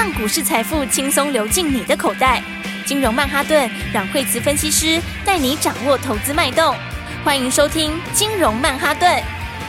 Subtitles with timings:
[0.00, 2.42] 让股市财富轻松流进你的口袋。
[2.86, 6.74] 金融曼哈顿让惠慈分析师带你掌握投资脉动。
[7.22, 9.22] 欢迎收听金融曼哈顿。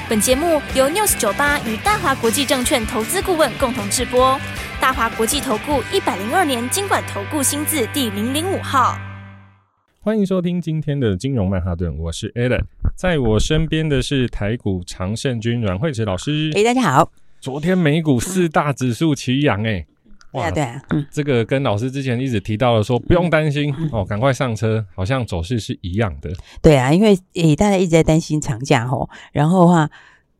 [0.07, 4.39] 本节目由 News 九八与大华国际证券投资顾问共同制播。
[4.79, 8.97] 大华国际投顾一百零二年金管投顾新字第零零五号。
[9.99, 12.63] 欢迎收听今天的金融曼哈顿，我是 Alan，
[12.95, 16.53] 在我身边的是台股常胜军阮惠慈老师。
[16.55, 17.11] 哎，大家好。
[17.41, 19.85] 昨天美股四大指数齐扬，哎，
[20.31, 26.29] 对啊，对啊，嗯，这个跟老师之前一直提到的说不用担心、嗯、哦，赶快上车，好像走势是一样的。
[26.61, 29.89] 对啊，因为诶，大家一直在担心长假吼，然后的话。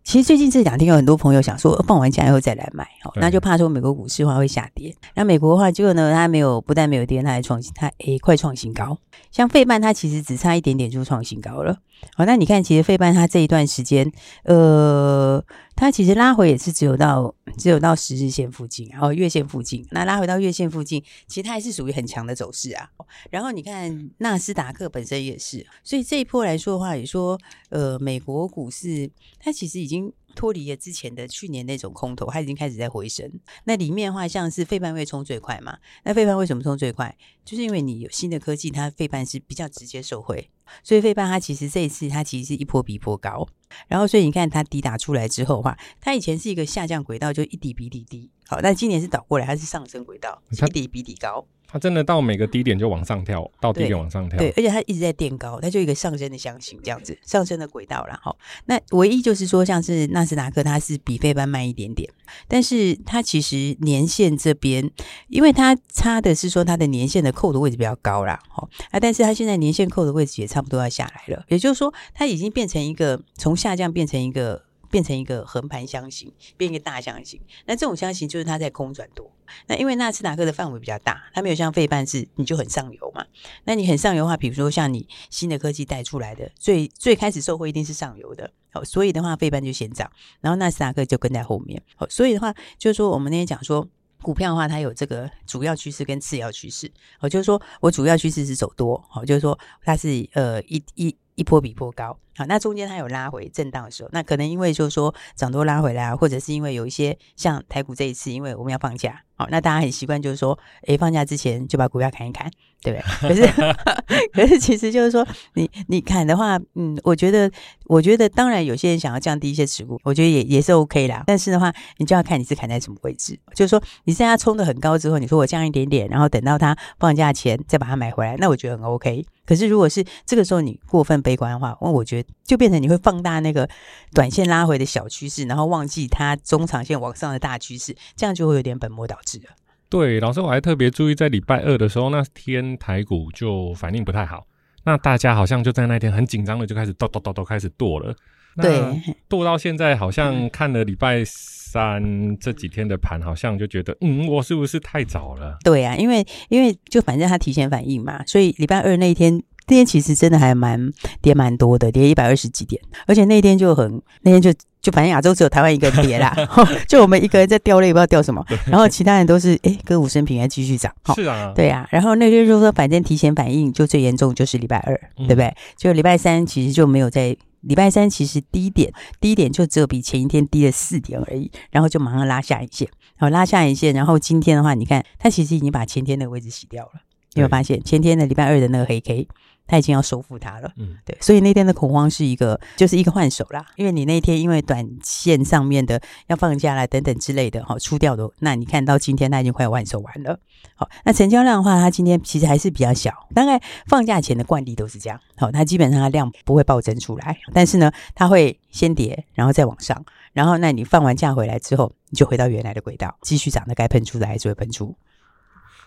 [0.04, 4.92] 其实最近这两天有很多朋友想说放完假以后再来买，哦，那就怕说美国股市的话会下跌。
[5.14, 8.98] 那美国的话，结果呢，它没有，不但没有跌，它还创新，它诶快创新高。
[9.30, 11.78] 像费曼，它其实只差一点点就创新高了。
[12.16, 14.12] 好，那你看，其实费曼它这一段时间，
[14.44, 15.42] 呃，
[15.76, 19.86] 它其实拉回也是只有到只有到十日线附近，然后月线附近。
[19.92, 22.90] 那拉回到月线附近，其实它还是属于很强的走势啊。
[23.30, 33.32] 然后你看纳斯达克本身也是，所以这一波来说的话，也说呃，美国股市它其实已经脱离了之前的去年那种空头，它已经开始在回升。
[33.64, 35.78] 那里面的话，像是费半会冲最快嘛？
[36.04, 37.18] 那费半为什么冲最快？
[37.44, 40.52] 就是因为你有新的科技，它费半是比较直接受惠。
[40.84, 43.48] 所以费半它其实这一次它其实是一波比一波高。
[43.88, 48.30] 然后所以你看它抵打出来之后的话，它以前是一个下降轨道，就一底比一底低。
[48.48, 51.46] 好，但今年是倒过来，它是上升轨道，一底比一底高。
[51.72, 58.20] 它真的到每个低点就往上跳，到低点往上跳，对，而且它一直在垫高，它就一个上升的箱型这样子，上升的轨道啦。
[58.22, 58.36] 哈。
[58.66, 62.10] 那唯一就是说，像是纳斯达克，它是比费班慢一点点，
[62.48, 64.92] 但是它其实年线这边，
[65.30, 74.64] 因为它差的是说它的年线的扣的位置比较高啦，哈啊，但是它现在年线扣的位置也差不多要下来了，也就是说，它已经变成一个从下降变成一个。
[74.92, 77.42] 变成一个横盘箱型，变一个大箱型。
[77.66, 79.32] 那这种箱型就是它在空转多。
[79.68, 83.26] 那因为纳斯达克的范围比较大，它没有像费半是你就很上游嘛。
[83.64, 88.52] 那你很上游的话，比如说像你新的科技带出来的，最最开始受惠一定是上游的。
[88.72, 90.10] 好，所以的话费半就先涨，
[90.42, 91.82] 然后纳斯达克就跟在后面。
[91.96, 93.88] 好，所以的话就是说，我们那天讲说
[94.22, 96.92] 股票的话，它有这个主要趋势跟次要趋势。
[97.18, 99.04] 好，就是说我主要趋势是走多。
[99.10, 101.16] 好，就是说它是呃一一。
[101.36, 112.50] 一波比一波高，好，那中间它有拉回震荡的时候，那可能因为就是说涨多拉回来啊，或者是因为有一些像台股这一次，因为我们要放假，好，那大家很习惯就是说，诶，放假之前就把股票砍一砍，
[112.82, 113.28] 对不对？
[113.30, 113.76] 可是，
[114.32, 117.52] 可是其实就是说，你你砍的话，嗯，我觉得，
[117.86, 121.24] 我觉得当然有些人想要降低一些持股，我觉得也也是 OK 啦。
[121.28, 129.26] 但是的话，你就要看你是砍在什么位置，就是说你现在冲的很高之后，你说我降一点点，然后等到它放假前再把它买回来，那我觉得很 OK。
[129.44, 133.70] 可是，如果是这个时候你过分悲观的话，那我觉得就变成你会放大那个
[134.14, 139.46] 短线拉回的小趋势，然后忘记它中长线往上的大趋势，这样就会有点本末倒置了。
[139.90, 144.48] 对，老师，我还特别注意，在礼拜二的时候，那天台股就反应不太好，
[144.86, 148.16] 那大家好像就在那天很紧张的就开始剁剁剁剁开始剁了。
[148.62, 148.82] 对，
[149.30, 155.58] 剁到现在好像看了礼拜三这几天的盘，好像就觉得，嗯，我是不是太早了？
[155.64, 160.92] 对啊，因为因为就反正他提前反应嘛，所以礼拜二那一天那天其实真的还蛮
[161.22, 164.52] 跌蛮多的，跌一百二十几点，而且那天就很那天就
[164.82, 166.36] 就反正亚洲只有台湾一个人跌啦，
[166.88, 170.94] 就我们一个人在掉泪，不知道掉什么，然后其他人都是哎歌舞升平，还继续涨。
[171.16, 175.54] 是啊，对啊，然后那天就说反正提前反应就最严重就是礼拜二，对不对？
[175.78, 177.36] 就礼拜三其实就没有在。
[177.62, 182.90] 礼拜三其实低点低点就只有比前一天低了四点而已，然后就马上拉下影线，
[183.20, 186.94] 好，拉下影线，然后今天的话，你看它其实已经把前天那个位置洗掉了，
[187.36, 189.28] 你有没有发现前天的礼拜二的那个黑 K？
[189.72, 193.66] 他已经要收复它了，嗯，对，所以那天的恐慌是一个，就是一个换手啦。
[193.78, 200.38] 因为你那天因为短线上面的要放假啦等等之类的，好出掉的，那你看到今天他已经快要换手完了。
[200.76, 205.18] 好，那成交量的话，它今天其实还是比较小，大概放假前的惯例都是这样。
[205.38, 210.04] 好，它基本上它量不会暴增出来，但是呢，它会先跌，然后再往上，
[210.34, 214.94] 然后那你放完假回来之后，你就回到原来的轨道，继续涨的该喷出的还是会喷出。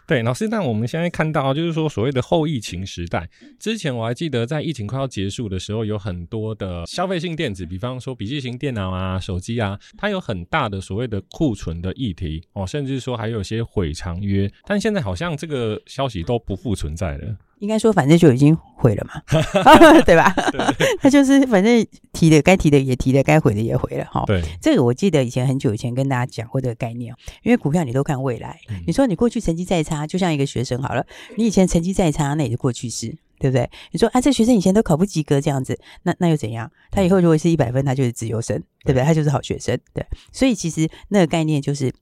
[0.07, 3.27] 对，老师，那我们现在看到，就是说所谓的后疫情时代，
[3.59, 17.37] 之前我还记得在疫情快要结束的时候，有很多的消费性电子，比方说笔记型电脑啊、手机啊，它有很大的所谓的库存的议题哦，甚至说还有些毁长约，但现在好像这个消息都不复存在了。
[17.59, 19.23] 应该说，反正就已经毁了嘛，
[20.05, 20.35] 对吧？
[21.01, 24.25] 他就是反正提的该提的也提了，该毁的也毁了哈。
[24.27, 28.59] 对，这个我记得以前很久以前跟大家讲过这个概念，因为股票你都看未来。
[28.87, 31.07] 你说你过去成绩再差，就像一个学生好了，
[31.37, 33.71] 你以前成绩再差，那也是过去式，对不对？
[33.93, 36.71] 你说啊，这学生以前都考不及格这样子，那那又怎样？
[36.91, 39.03] 他以后如果是一百分，他就是自由生，对不对？
[39.03, 39.79] 他就是好学生。
[39.93, 41.93] 对，所以其实那个概念就是。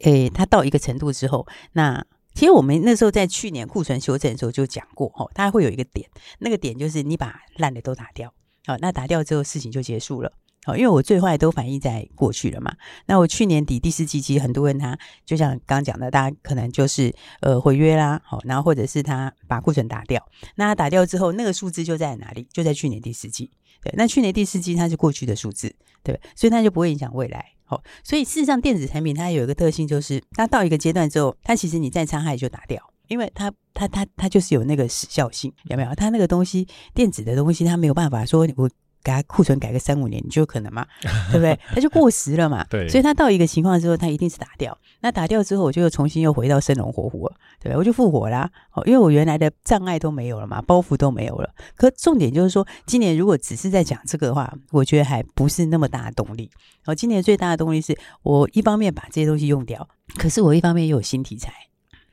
[0.00, 2.04] 诶，他到一个程度之后，那
[2.40, 6.08] 其实我们那时候在去年库存修正的时候就讲过，哦，它会有一个点，
[6.38, 8.32] 那个点就是你把烂的都打掉，
[8.64, 10.32] 好，那打掉之后事情就结束了。
[10.64, 12.74] 好，因为我最坏都反映在过去了嘛。
[13.04, 20.26] 那我去年底第四季，其实很多人他就像刚刚讲的，大家可能就是呃毁约啦，好，然后或者是他把库存打掉。
[20.54, 22.48] 那他打掉之后，那个数字就在哪里？
[22.50, 23.50] 就在去年第四季。
[23.82, 27.52] 对，那去年第四季它是过去的数字，对，所以它就不会影响未来。
[27.70, 35.94] 好，所以事实上电子产品它有一个特性，就是它到一个阶段之后，它其实你再伤害就打掉，因为它它它它就是有那个时效性，有没有？
[35.94, 38.68] 它那个东西电子的东西，它没有办法说我。
[39.02, 40.86] 给他库存改个三五年，你就有可能嘛，
[41.32, 41.58] 对不对？
[41.74, 42.64] 他就过时了嘛。
[42.70, 44.76] 对，所以他到一个情况之后，他一定是打掉。
[45.00, 48.50] 那打掉之后，我就又重新又回到生龙活虎了，对，我就复活啦。
[48.72, 51.50] 哦，因为我原来的障碍都没有了嘛，包袱都没有了。
[51.74, 56.50] 可重点就是说，今年如果只是在讲这个的话，我觉得还不是那么大的动力。
[56.84, 59.88] 哦，今年最大的动力是我一方面把这些东西用掉，
[60.18, 61.52] 可是我一方面又有新题材，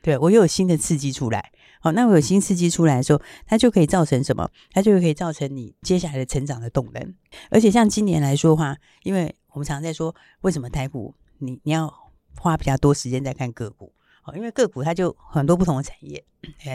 [0.00, 1.50] 对，我又有新的刺激出来。
[1.80, 4.50] 好，那我有新刺激出来的时候，它就可以造成什么？
[4.72, 7.14] 它就可以造成你接下来的成长的动能。
[7.50, 11.92] 而且像今年来说的话，因为我们常常在说，为什么台股你你要
[12.36, 13.92] 花比较多时间在看个股？
[14.22, 16.22] 好，因为个股它就很多不同的产业，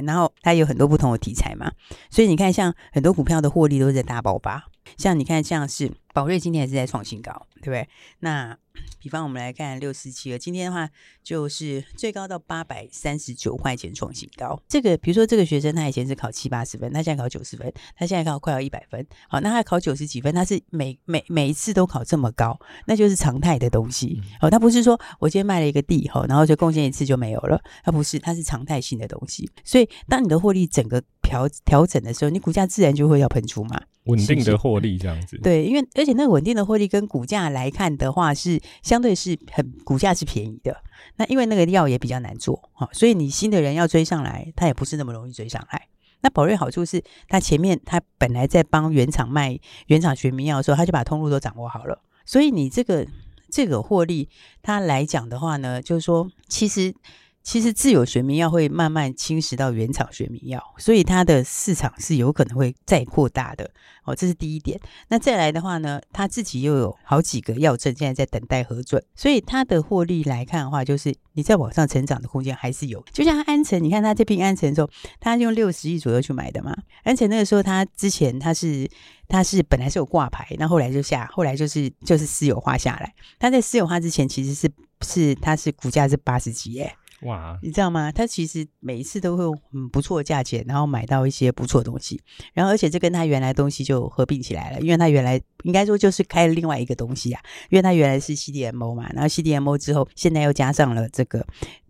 [0.06, 1.72] 然后它有很多不同的题材嘛，
[2.10, 4.64] 所以你看，像很多股票的获利都是在大爆发。
[4.98, 7.88] 像你看，像是宝瑞今天也是在创新高，对不对？
[8.20, 8.58] 那
[9.00, 10.90] 比方我们来看六四七二，今天的话
[11.22, 14.58] 就是最高到八百三十九块钱创新高。
[14.68, 19.06] 这个比如说这个学生他以前是考七八十分，他现在考九十分，他现在考快要一百分。
[19.28, 24.22] 好，那他考九十几分，他是每每每一次都考这么高，那就是常态的东西。
[24.40, 29.50] 好，他不是说我今天卖了一个地，哈，然后就贡献一次就没有了，他不是，它是常态性的东西。
[29.66, 33.82] 所以当你的获利整个调调整的时候，你股价自然就会要喷出嘛。
[34.06, 40.76] 稳定的获利这样子，对，因为而且那个稳定的获利跟股价来看的话，是相对是很股价是便宜的。
[41.16, 45.88] 那因为那个药也比较难做，哈，所以你新的人要追上来，他也不是那么容易追上来。
[46.22, 49.58] 那宝瑞好处是，他前面他本来在帮原厂卖
[49.88, 53.08] 原厂学名药的时候，他就把通路都掌握好了，所以你这个
[53.50, 54.28] 这个获利，
[54.62, 56.94] 他来讲的话呢，就是说其实。
[57.44, 63.70] 其实自有学名药会慢慢侵蚀到原厂学名药，所以它的市场是有可能会再扩大的
[64.06, 64.80] 哦，这是第一点。
[65.10, 73.04] 那再来的话呢，他自己又有好几个药证现在在等待核准，所以它的获利来看的话，就是你在往上成长的空间还是有。
[73.12, 76.74] 就像安诚，你看他这瓶安诚的时候，他用六十亿左右去买的嘛。
[77.04, 78.90] 安诚那个时候，他之前他是
[79.28, 83.14] 他是本来是有挂牌，那后来就下，后来就是就是私有化下来。
[83.38, 86.96] 他在私有化之前，其实是是他是股价是八十几耶。
[87.26, 88.12] 哇，你知道吗？
[88.12, 92.22] 他其实每一次都会有很不错的价钱，然后买到一些不错的东西，
[92.54, 101.46] 然后而且这跟他原来的东西就合并起来了，因为他原来应该说就是开了另外一个东西啊，因为他原来是 CDMO 嘛，然后 CDMO 之后现在又加上了这个，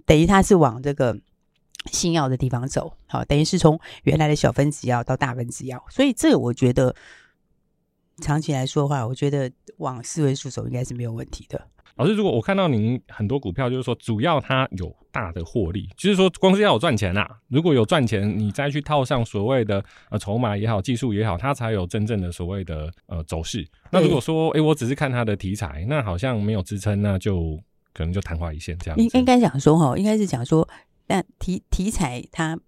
[0.05, 1.17] 等于他是往这个
[1.91, 6.95] 新药的地方走，好，等于是从原来的小分子药到大分子药，所以这个我觉得
[8.21, 11.69] 长期来说的话，我觉得往四位数走应该是没有问题的。
[11.95, 17.37] 老师，如果我看到您很多股票，就是说主要它有大的获利，就是说公司要有赚钱啊。
[17.47, 23.65] 如果有赚钱，你再去套上所谓的呃筹码也好、技术也好，它才有真正的所谓的呃走势。
[23.91, 27.57] 那如果说诶、欸，我只是看它的题材，那好像没有支撑，那就
[27.93, 29.03] 可能就昙花一现这样子。
[29.03, 30.67] 应应该讲说哈，应该是讲说，
[31.05, 32.59] 但题题材它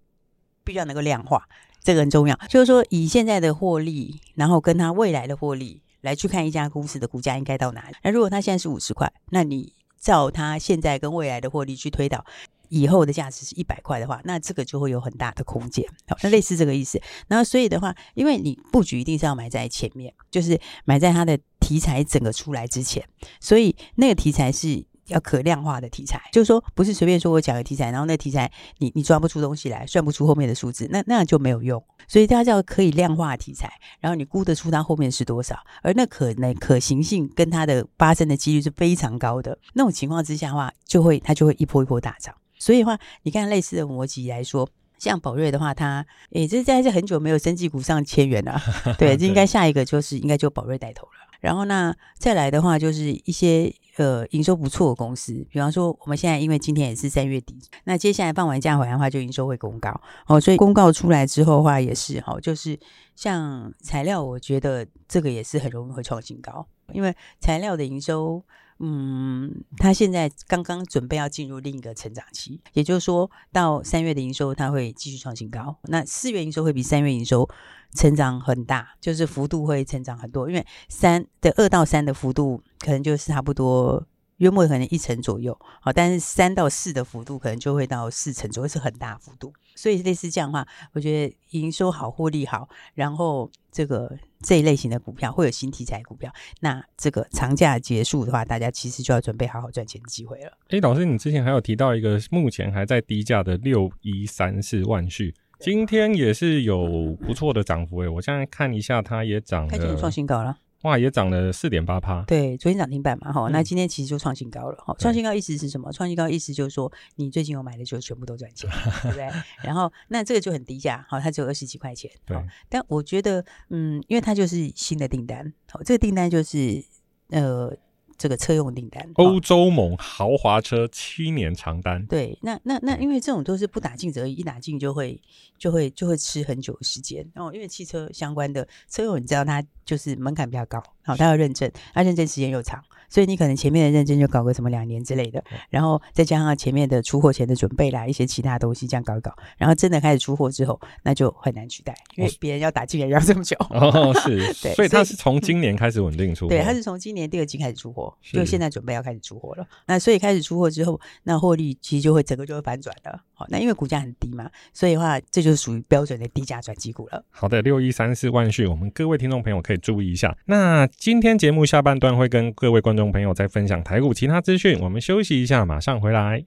[0.62, 1.42] 必须要能够量化，
[1.82, 2.38] 这个很重要。
[2.48, 5.82] 就是说，以现在的获利，然后跟它未来的获利。
[6.02, 7.96] 来去看一家公司的股价应该到哪里？
[8.04, 12.24] 那如果它现在是五十块，那你照它现在跟未来的获利去推导，
[12.68, 15.84] 以后的价值是一百块的话，那这个就会有很大的空间。
[16.08, 17.00] 好，那类似这个意思。
[17.28, 23.06] 然后所以的话，因为你布局一定是要买在前面，就是买在它的题材整个出来之前，
[23.40, 24.84] 所以那个题材是。
[25.08, 31.82] 要可量化的题材，就是说不是随便说我讲个题材，然后那题材你你抓不出东西来，算不出后面的数字，那那样就没有用。
[32.08, 33.68] 所以它叫可以量化的题材，
[34.00, 39.58] 然后你估得出它后面是多少，而那可能可行性跟它的发生的几率是非常高的。
[39.74, 42.34] 那种情况之下的话，就会它就会一波一波大涨。
[42.58, 48.60] 所以的话，你看类似的逻辑来说，像宝瑞的话，它诶这在这很久没有生技股上千元了，
[48.98, 51.12] 对， 这应该下一个就是应该就宝瑞带头了。
[51.40, 53.74] 然后那，再来的话就是一些。
[53.96, 59.98] 呃，营收不错的公司，比方说我们现在因为今天也是三月底，那接下来放完假回来的话，就营收会公告。
[60.26, 62.78] 哦，所以公告出来之后的话，也是哈、哦，就是
[63.14, 68.44] 像材料，我觉得这个也是很容易会创新高，因为材料的营收，
[68.78, 77.48] 嗯，它现在刚刚准备要进入另一个成长期，也就是说到三月的营收，它会继续创新高，那四月营收会比三月营收
[77.94, 82.62] 成长很大，就是幅度会成长很多，因为三的二到三的幅度。
[82.78, 84.06] 可能就是差不多
[84.36, 89.52] 约莫可能一成左右，好，但是三到四的幅度可能就会到四成左右，是很大幅度。
[89.74, 94.16] 所以类似这样的话，我觉得营收好，获利好，然后这个
[94.46, 100.52] 这一类型的股票会有新题材股票，那这个长假结束的话，大家其实就要准备好好赚钱的机会了。
[100.68, 110.56] 诶，老师，你之前还有提到一个目前还在低价的六一三四万续，今天也是有不错的涨幅诶，我现在看一下，它也涨了，开始创新高了。
[110.82, 112.22] 哇，也涨了四点八趴。
[112.24, 114.94] 对，昨天涨停板嘛，哈、嗯，那今天其实就创新高了，哈。
[114.98, 115.90] 创新高意思是什么？
[115.92, 118.70] 创新高意思就是说，你最近有买的就全部都赚钱，
[119.02, 119.28] 对不对？
[119.64, 122.36] 然后，那这个就很低价，好，它只有二十几块钱，对。
[122.68, 126.84] 但我觉得，嗯，因为它就是新的订单，好，这个订单就是，
[127.30, 127.76] 呃。
[128.18, 132.04] 这个车用订单，欧洲某豪华车七年长单。
[132.06, 135.20] 对，那那那，因为这种都是不打尽责，一打进就会
[135.58, 137.28] 就会就会吃很久的时间。
[137.34, 142.82] 然后，因为汽车相关的车用，你知道它就是门槛比较高，好，它要认证，它认证时间又长。
[143.08, 153.56] 所以你可能前面的认证就搞个什么两年之类的，然后再加上前面的出货前的准备啦，一些其他东西这样搞一搞，然后真的开始出货之后，那就很难取代，因为别人要打进来要这么久。
[153.70, 156.48] 哦，是， 对，所以他是从今年开始稳定出货。
[156.48, 159.66] 对，他是从今年第二季开始出货，就现在准备要开始出货了。
[159.86, 163.20] 那所以开始出货之后，那获利其实就会整个就会反转了。
[163.34, 167.22] 好，那因为股价很低嘛，所以的话这就是属于标准的低价转机股了。
[167.30, 170.36] 好的，六一三四万旭，我们各位听众朋友可以注意一下。
[170.46, 173.82] 那今天节目下半段会跟各位观众朋友在分享。
[173.84, 176.44] 台股其他资讯，我们休息一下，马上回来。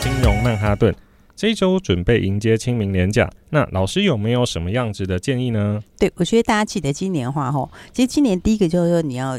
[0.00, 0.94] 金融曼哈顿
[1.36, 5.82] 这一周准备迎接清明连假，那老师有没有什么样子的建议呢？
[5.98, 9.38] 对，我觉得大家记得今年话，吼，其实今年第一个就是说你要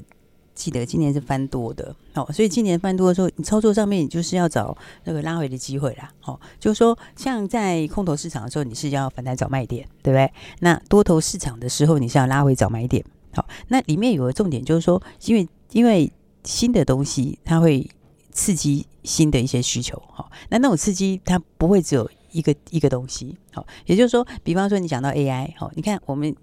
[0.54, 10.32] 记得今年是翻多的，好，所以今年翻多的时候，你操作上面你就是要找那个拉回的机会啦，好，就是说像在空头市场的时候，你是要反弹找卖点，对不对？
[10.60, 13.04] 那多头市场的时候，你是要拉回找买点，
[13.34, 16.12] 好，那里面有个重点就是说，因为因为
[16.44, 17.88] 新的东西它会。
[18.32, 26.34] 刺激新的一些需求，好，那那种刺激它不会只有一个一个东西，好，也就是说，比方说你讲到 AI，好，你看我们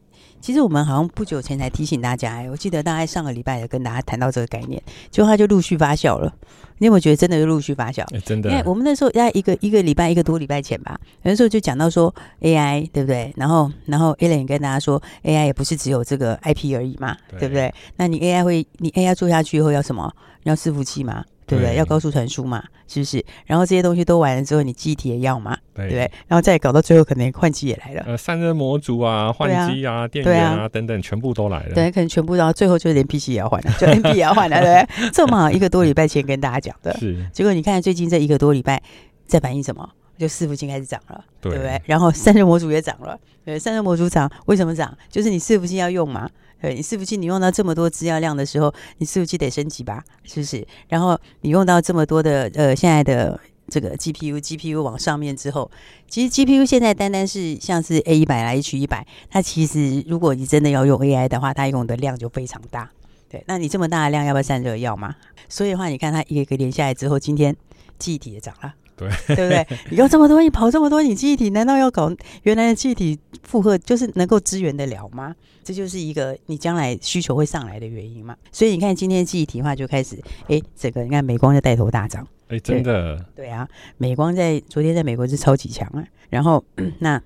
[0.40, 6.33] 其实我们好像不久前才提醒大家，哎，我记得大概上个礼拜也跟大家谈到这个概念，结果它就陆续发酵了。
[6.80, 8.04] 你有没有觉得真的是陆续发酵？
[8.12, 13.33] 欸、真的，因为我们那时候在一个一个礼拜一个多礼拜前吧，有的时候就讲到说 AI，对不对？
[13.37, 17.75] 然后然后 Alan 跟大家说 AI 也不是只有这个 IP 而已嘛，对，对不对？
[17.97, 20.12] 那你 AI 会你 AI 做下去以后要什么？
[20.45, 21.25] 要伺服器嘛？
[21.48, 21.74] 对不对？
[21.76, 23.24] 要高速传输嘛，是不是？
[23.46, 26.00] 然后这些东西都完了之后，你记忆体也要嘛，对不对？
[26.26, 28.04] 然后再搞到最后，可能换机也来了。
[28.06, 31.74] 呃，散热模组啊，换机啊，啊电源啊，啊等等，全部都来了。
[31.74, 35.10] 对，可能全部到最后就连 PC 也要换了，就 NB 也要换了，对不对？
[35.10, 37.16] 这么好一个多礼拜前跟大家讲的，是。
[37.32, 38.82] 结果你看最近这一个多礼拜
[39.26, 39.88] 在反映什么？
[40.18, 41.80] 就伺服器开始涨了，对不对？
[41.87, 44.96] 然后散热模组也涨了，对，散热模组涨，为什么涨？
[45.08, 46.28] 就是你伺服器要用嘛。
[46.60, 50.66] 对，你伺服器你用到这么多资料量的时候，你伺服器得升级吧，是不是？
[50.88, 55.70] 然后你用到这么多的呃现在的这个 GPU GPU 往上面之后，
[56.08, 62.90] 其实 GPU 现在单单是像是 A 一百啦 H 一百，它其实如果你真的要用 AI 的话，它用的量就非常大。
[63.28, 64.76] 对，那你这么大的量要不要散热？
[64.76, 65.14] 要吗？
[65.48, 67.54] 所以的话，你看它一个一个连下来之后，今天
[68.00, 68.75] 记忆体也涨了。
[68.98, 69.66] 对，对不对？
[69.90, 72.12] 你要这么多，你跑这么多，你记忆体难道要搞
[72.42, 75.34] 原来的记忆体负荷，就是能够支援得了吗？
[75.62, 78.36] 这就是一个你将来需求会上来的原因嘛。
[78.50, 86.04] 所以你看今天记忆体的话就开始，哎，整个你看美光就带头大涨，哎，真的对，对啊，美光在昨天在美国是超级强啊。
[86.28, 86.64] 然后
[86.98, 87.22] 那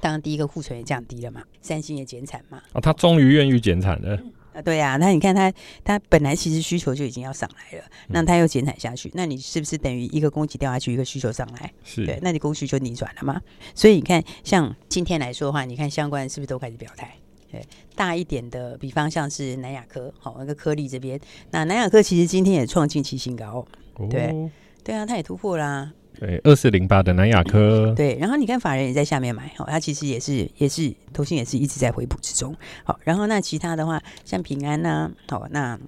[0.00, 2.62] 当然第一个库存也降低了嘛，三星也减产嘛。
[2.72, 4.18] 啊，他终于愿意减产了。
[4.52, 11.72] 啊，对呀、啊，那你看他，他本来其实需求就已经要上来了，那他又减产下去，那你是不是等于一个供给掉下去，一个需求上来？
[11.84, 13.40] 是对，那你供需就逆转了嘛？
[13.74, 17.14] 所以你看，像今天来说的话，你看相关是不是都开始表态？
[17.50, 17.62] 对，
[17.94, 23.66] 大一点的，比方像是南亚科，好，那个颗粒这边，那南亚科其实今天也创近期新高，
[24.10, 24.50] 对，
[24.82, 25.92] 对啊，它也突破啦、啊。
[26.18, 27.92] 对，二四零八的南亚科。
[27.94, 32.54] 对，然后你看法人也在下面买，哦，它其实也是也是投信也是一直在回补之中。
[32.84, 35.78] 好，然后那其他的话，像平安呐、啊，好那。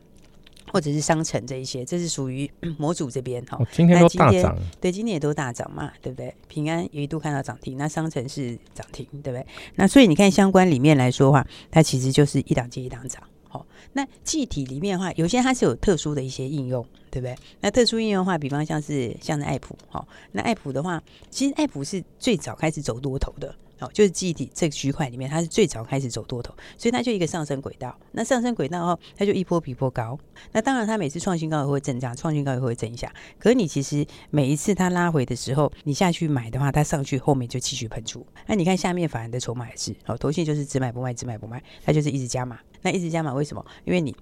[0.72, 3.68] 或者是商城这一些，这是属于 模组这边哈、哦。
[3.70, 6.34] 今天都大涨，对，今天也都大涨嘛，对不对？
[6.48, 9.46] 平安有一度看到涨停，那商城是涨停，对不对？
[9.76, 13.22] 那所以你看相关里面来说的话，它其实就是一档接一档涨。
[13.54, 17.34] 哦，那气体里面的话，有些它是有特殊的一些应用，对不对？
[17.60, 23.54] 那特殊应用的话，比方像是像是爱普，哈、哦，那爱普的话，其实爱普是最早开始走多头的。
[23.84, 27.96] 哦，就是记忆体这个区块里面，它是最早开始走多头，所以它就一个上升轨道。
[28.12, 30.18] 那上升轨道哦，它就一波比一波高。
[30.52, 33.12] 那当然，它每次创新高也会震荡，创新高也会震一下。
[33.38, 38.26] 可是你其实每一次它拉回的时候，你下去买的话，它上去后面就继续喷出。
[38.46, 42.58] 那你看下面反而的筹码也是，哦，投信就是只买不卖，只买不卖，它就是一直加码。
[42.82, 43.64] 那一直加码为什么？
[43.84, 44.14] 因为你。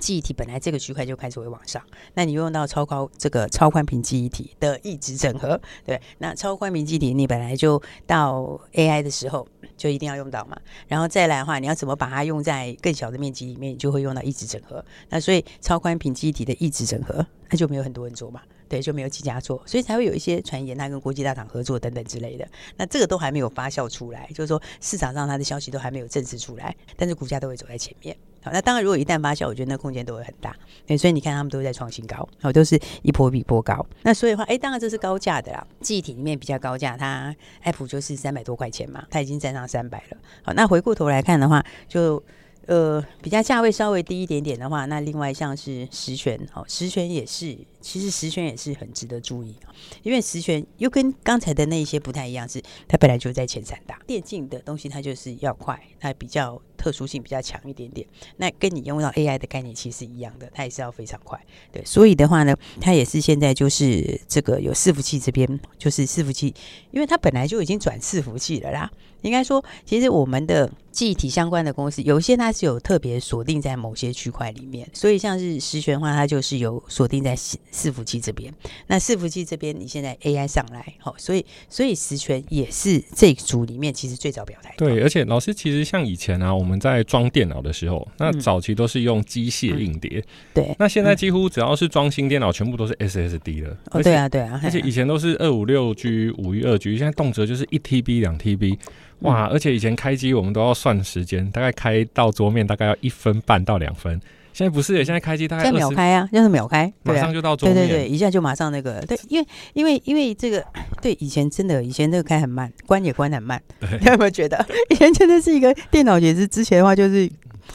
[0.00, 1.80] 记忆体本来这个区块就开始会往上，
[2.14, 14.84] 那你用到超高这个超宽频记忆体的异质整合，对，那超宽频记忆体你本来就到 AI 的时候就一定要用到嘛，然后再来的话，你要怎么把它用在更小的面积里面，你就会用到异质整合。
[15.10, 18.40] 那所以超宽频记忆体的异质整合，那就没有很多人做嘛。
[18.68, 22.48] 对，就没有几家做，所以才会有一些传言，他跟国际大厂合作等等之类的。
[22.76, 28.16] 那这个都还没有发酵出来，就是说市场上它的消息都还没有证实出来，但是股价都会走在前面。
[28.42, 30.54] 好，那当然如果一旦发酵，我觉得那空间都会很大。
[30.86, 33.84] 对，所以你看他们都在创新高，好，都是一波比一波高。
[34.02, 40.16] 那所以的话，哎，当然这是高价的啦，记忆体里面比较高价，它 Apple 就是三百多块钱嘛，它已经站上三百了。
[40.42, 42.22] 好，那回过头来看的话，就。
[42.66, 49.54] 呃，比较价位稍微低一点点的话，那另外像是十全，哦，十全也是，其实十銓也是很值得注意，
[50.02, 58.06] 因为十銓又跟刚才的那一些不太一样，是它本来就在前三大电竞的东西，它就是要快，它比较特殊性比较强一点点。
[58.36, 61.40] 那跟你用到 AI 的概念其实一样的，它也是要非常快，
[61.72, 66.54] 对，所以的话呢，它也是现在就是这个有伺服器这边就是伺服器，
[66.90, 68.90] 因为它本来就已经转伺服器了啦。
[69.22, 70.70] 应该说，其实我们的。
[70.90, 77.34] 记忆体相关的公司，有一些它是有特别锁定在某些区块里面，所以像是十銓的话，它就是有锁定在
[77.72, 78.54] 伺伺服器这边。
[78.86, 84.72] 那伺服器这边，你现在 AI 上来，好，所以所以十銓也是这组里面其实最早表态。
[84.78, 90.76] 对，而且老师其实像以前啊，我们在装电脑的时候，那早期都是用机械硬碟，嗯、对。
[90.78, 93.76] 那现在几乎只要是装新电脑，全部都是 SSD 了。
[93.90, 94.60] 哦，对啊，对啊。
[94.62, 98.78] 而且以前都是二五六 G、五一二 G，现在动辄就是一 TB、两 TB。
[99.20, 99.46] 哇！
[99.48, 104.18] 而且以前开机我们都要算时间，大概开到桌面大概要一分半到两分。
[104.52, 107.74] 现在不是，现在开机大概现在秒开啊，就是秒开，马上就到桌面。
[107.74, 109.00] 对对对，一下就马上那个。
[109.02, 110.64] 对，因为因为因为这个，
[111.00, 113.60] 对以前真的以前这个开很慢，关也关很慢。
[114.00, 117.30] 你有没有觉得 以前真的是一个电脑也是之前的话就是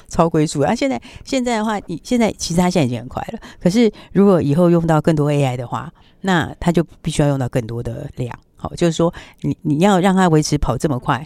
[0.08, 3.40] 超龟速，啊，现在现在的话，你现在其实它现在已经很快了。
[3.62, 8.38] 可是如果以后用到更多 AI 的话，那它就必须要用到更多的量。
[8.56, 11.26] 好，就是说你你要让它维持跑这么快。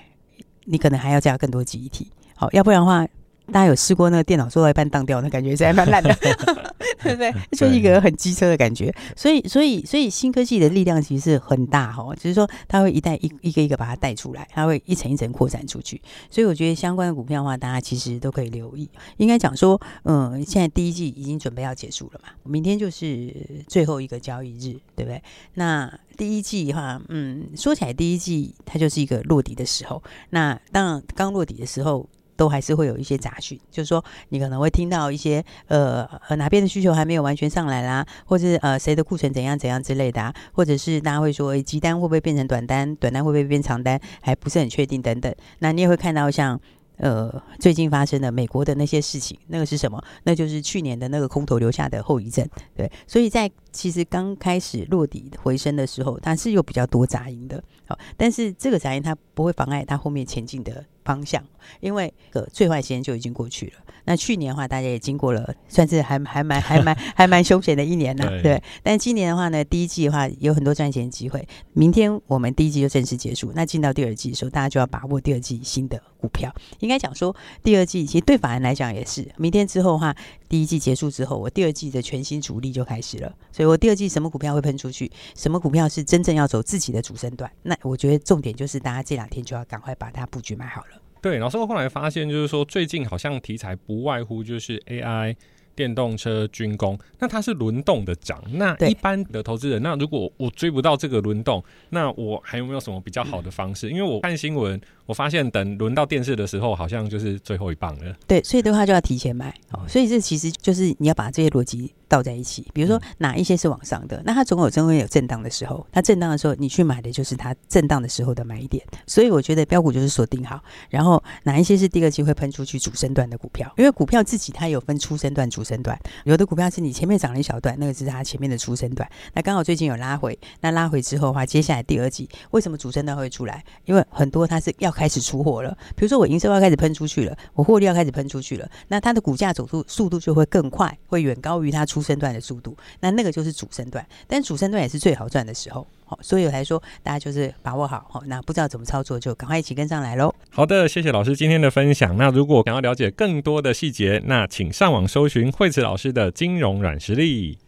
[0.72, 3.04] 你可能还要加更多记忆体，好，要不然的话，
[3.50, 6.14] 大家有试过那个电脑做到一半当掉，那感觉是还蛮烂的，
[7.04, 7.34] 对不对？
[7.52, 8.94] 就是一个很机车的感觉。
[9.16, 16.02] 所以，所以，所以新科技的力量其实是很大哈，只是说它会一代一一个一个把它带出来，它会一层一层扩展出去。
[16.30, 18.90] 所以，我觉得相关的股票的话，大家其实都可以留意。
[19.18, 23.34] 应该讲说，嗯，现在第一季已经准备要结束了嘛，明天就是
[23.68, 25.22] 最后一个交易日，对不对？
[25.56, 30.02] 那第一季的话，嗯，说起来第一季它就是一个落底的时候。
[30.32, 32.08] 那当然刚落底的时候，
[32.40, 45.36] 都还是会有一些杂讯，就是说你可能会听到一些呃呃哪边的需求还没有完全上来啦，或者是呃谁的库存怎样怎样之类的啊，或者是大家会说，诶，急单会不会变成短单，短单会不会变长单，还不是很确定等等。
[45.60, 46.58] 那你也会看到像。
[47.02, 50.04] 呃，最近发生的美国的那些事情，那个是什么？
[50.24, 52.46] 那就是去年的那个空头留下的后遗症。
[52.76, 57.64] 对，所以在其实刚开始落底回升的时候，它是有比较多杂音的。
[57.88, 61.44] 好，但是这个杂音它不会妨碍它后面前进的方向，
[61.80, 63.74] 因为个最坏时间就已经过去了。
[64.06, 68.30] 那去年的话，大家也经过了，算是还还蛮还蛮 还蛮凶险的一年了。
[68.30, 71.48] 对，对，但今年的话呢，第一季的话有很多赚钱机会。
[71.74, 76.54] 明天我们第一季就正式结束，那进到第二季的时候，大家就要把握第二季新的股票。
[76.80, 80.16] 应该讲说，第二季其实对法人来讲也是，明天之后的话，
[80.48, 83.34] 第一季结束之后，我第二季的全新主力就开始了。
[83.52, 91.02] 所以我第二季什么股票会喷出去，什么股票是真正要走自己的主升段，那我觉得重点就是大家这两天就要赶快把它布局买好了。
[91.22, 95.36] 对，老师我后来发现，就是说最近好像题材不外乎就是 AI。
[95.76, 98.44] 电动车、军工，那它是轮动的涨。
[98.52, 103.90] 那一般的投资人，那如果我追不到这个轮动，那我还有没有什么比较好的方式？
[103.90, 104.78] 因为我看新闻，
[105.10, 108.16] 我发现等轮到电视的时候，好像就是最后一棒了。
[108.28, 109.82] 对，所以的话就要提前买哦。
[109.88, 112.68] 所以这其实就是你要把这些逻辑倒在一起。
[112.76, 115.84] 比如说哪一些是往上的，那它总有总会有震荡的时候。
[115.92, 118.86] 它震荡的时候，你去买的就是它震荡的时候的买点。
[119.08, 126.00] 所以我觉得标股就是锁定好，然后哪一些是第二季会喷出去主升段的股票，因为股票自己它有分初升段、主升段。
[126.26, 129.10] 有的股票是你前面涨了一小段，那个是它前面的初升段。
[129.34, 133.64] 那刚好最近有拉回，那拉回之后的话，接下来第二季为什么主升段会出来？
[133.86, 135.76] 因为很多它是要开始出货了。
[135.96, 142.76] 比如说我营收要开始喷出去了，我获利要开始喷出去了，那它的股价走速速度就会更快，会远高于它出生段的速度。
[143.00, 145.88] 那那个就是主升段，但主升段也是最好赚的时候。
[146.06, 148.06] 好，所以我才说，大家就是把握好。
[148.10, 150.34] 好，那不知道怎么操作，就赶快一起跟上来喽。
[150.50, 152.18] 好的，谢谢老师今天的分享。
[152.18, 157.60] 那如果想要了解更多的细节，那请上网搜寻惠慈老师的金融软实力。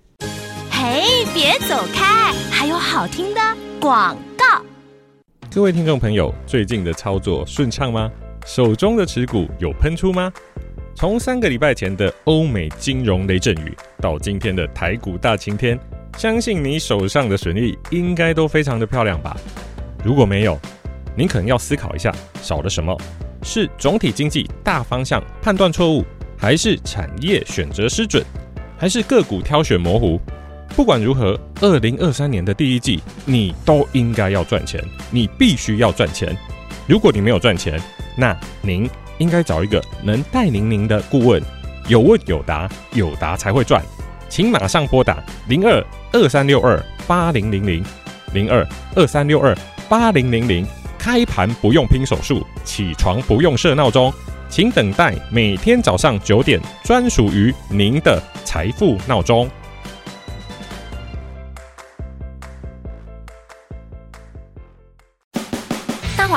[0.72, 3.40] 嘿，别走开，还有好听的
[3.80, 4.31] 广告。
[5.54, 8.10] 各位听众朋友，最近的操作顺畅吗？
[8.46, 10.32] 手中的持股有喷出吗？
[10.96, 15.78] 从三个礼拜前的欧美金融雷阵雨，到今天的台股大晴天，
[16.18, 19.36] 相信你手上的损益应该都非常的漂亮吧？
[20.06, 20.58] 如果没有，
[21.18, 22.98] 您可能要思考一下，少了什么？
[23.44, 26.06] 是总体经济大方向判断错误，
[26.38, 28.24] 还是产业选择失准，
[28.78, 30.18] 还是个股挑选模糊？
[30.76, 36.36] 不管如何，二零二三年的第一季，你都应该要赚钱，你必须要赚钱。
[36.88, 37.80] 如果你没有赚钱，
[38.16, 41.42] 那您应该找一个能带领您的顾问，
[41.88, 43.84] 有问有答，有答才会赚。
[44.30, 47.84] 请马上拨打零二二三六二八零零零
[48.34, 49.56] 零二二三六二
[49.90, 50.66] 八零零零。
[50.98, 54.14] 开盘不用拼手速，起床不用设闹钟，
[54.50, 59.50] 请等待每天早上九点专属于您的财富闹钟。